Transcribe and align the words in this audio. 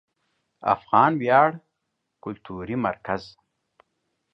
افغان 0.75 1.11
ویاړ 1.21 1.51
کلتوري 2.23 2.75
مرکز 2.85 3.21